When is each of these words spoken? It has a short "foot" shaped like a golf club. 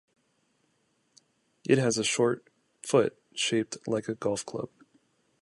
It 1.69 1.77
has 1.77 1.99
a 1.99 2.03
short 2.03 2.47
"foot" 2.81 3.15
shaped 3.35 3.77
like 3.87 4.07
a 4.07 4.15
golf 4.15 4.43
club. 4.43 4.69